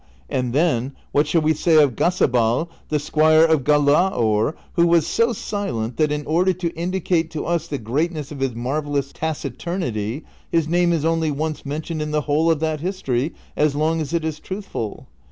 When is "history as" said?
12.79-13.75